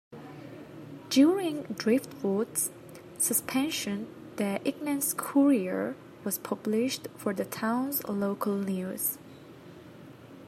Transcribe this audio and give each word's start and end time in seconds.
During 1.11 1.61
"Driftwood"'s 1.77 2.71
suspension, 3.19 4.07
the 4.37 4.59
"Ignace 4.67 5.13
Courier" 5.13 5.95
was 6.23 6.39
published 6.39 7.07
for 7.17 7.35
the 7.35 7.45
town's 7.45 8.03
local 8.07 8.55
news. 8.57 9.19